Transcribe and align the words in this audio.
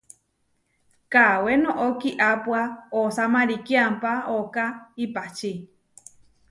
Kawé 1.13 1.53
noʼó 1.63 1.87
kiápua 2.01 2.61
osá 2.99 3.23
marikí 3.33 3.73
ampá 3.85 4.11
ooká 4.35 4.65
ipahčí. 5.03 5.51